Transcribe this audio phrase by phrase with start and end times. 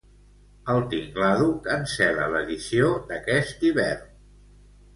[0.73, 4.13] El Tingladu cancel·la l'edició d'aquest hivern.